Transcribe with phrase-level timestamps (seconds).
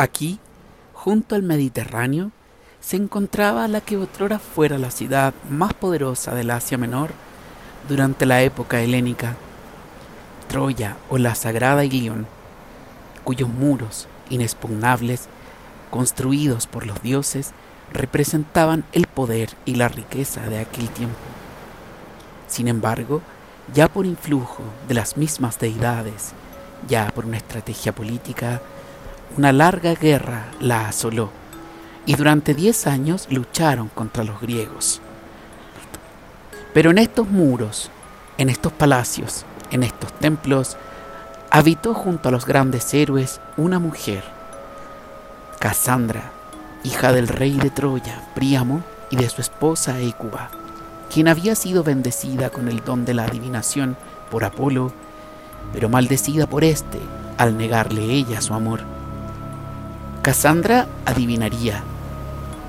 [0.00, 0.38] Aquí,
[0.94, 2.30] junto al Mediterráneo,
[2.78, 7.10] se encontraba la que otrora fuera la ciudad más poderosa del Asia Menor
[7.88, 9.34] durante la época helénica,
[10.46, 12.28] Troya o la Sagrada Ilión,
[13.24, 15.26] cuyos muros inexpugnables,
[15.90, 17.50] construidos por los dioses,
[17.92, 21.16] representaban el poder y la riqueza de aquel tiempo.
[22.46, 23.20] Sin embargo,
[23.74, 26.34] ya por influjo de las mismas deidades,
[26.86, 28.62] ya por una estrategia política,
[29.36, 31.30] una larga guerra la asoló
[32.06, 35.00] y durante diez años lucharon contra los griegos.
[36.72, 37.90] Pero en estos muros,
[38.38, 40.76] en estos palacios, en estos templos,
[41.50, 44.24] habitó junto a los grandes héroes una mujer,
[45.58, 46.30] Casandra,
[46.84, 50.50] hija del rey de Troya, Príamo, y de su esposa Écuba,
[51.12, 53.96] quien había sido bendecida con el don de la adivinación
[54.30, 54.92] por Apolo,
[55.72, 57.00] pero maldecida por éste
[57.38, 58.97] al negarle ella su amor.
[60.28, 61.82] Casandra adivinaría,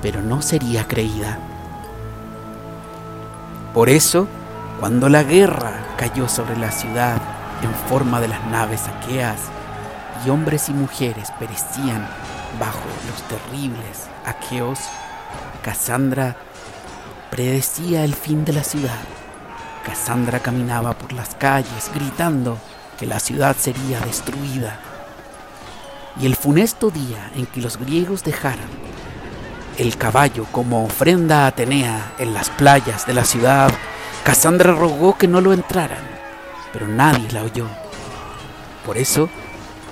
[0.01, 1.37] pero no sería creída.
[3.73, 4.29] Por eso,
[4.79, 7.17] cuando la guerra cayó sobre la ciudad
[7.61, 9.41] en forma de las naves aqueas,
[10.25, 12.07] y hombres y mujeres perecían
[12.57, 14.79] bajo los terribles aqueos,
[15.61, 16.37] Casandra
[17.29, 19.03] predecía el fin de la ciudad.
[19.85, 22.57] Casandra caminaba por las calles gritando
[22.97, 24.79] que la ciudad sería destruida.
[26.21, 28.67] Y el funesto día en que los griegos dejaran
[29.77, 33.71] el caballo como ofrenda a Atenea en las playas de la ciudad,
[34.25, 36.03] Casandra rogó que no lo entraran,
[36.73, 37.65] pero nadie la oyó.
[38.85, 39.29] Por eso,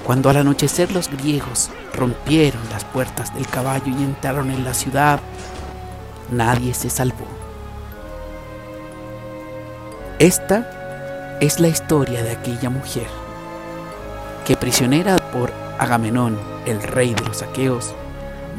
[0.04, 5.22] cuando al anochecer los griegos rompieron las puertas del caballo y entraron en la ciudad,
[6.30, 7.28] nadie se salvó.
[10.20, 13.08] Esta es la historia de aquella mujer
[14.46, 17.94] que prisionera por Agamenón, el rey de los aqueos,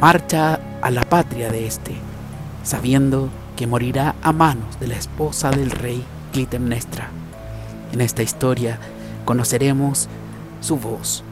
[0.01, 1.95] marcha a la patria de éste,
[2.63, 7.09] sabiendo que morirá a manos de la esposa del rey Clitemnestra.
[7.93, 8.79] En esta historia
[9.25, 10.09] conoceremos
[10.61, 11.25] su voz,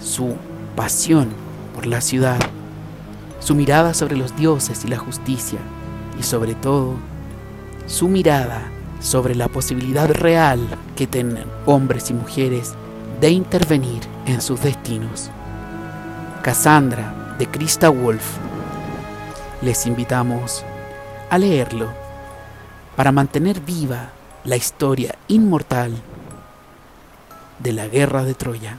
[0.00, 0.36] su
[0.74, 1.28] pasión
[1.74, 2.38] por la ciudad,
[3.40, 5.58] su mirada sobre los dioses y la justicia,
[6.18, 6.94] y sobre todo,
[7.86, 8.62] su mirada
[9.00, 10.60] sobre la posibilidad real
[10.96, 12.74] que tienen hombres y mujeres
[13.20, 15.30] de intervenir en sus destinos.
[16.42, 18.36] Cassandra de Krista Wolf.
[19.62, 20.64] Les invitamos
[21.30, 21.88] a leerlo
[22.94, 24.10] para mantener viva
[24.44, 25.94] la historia inmortal
[27.58, 28.78] de la guerra de Troya.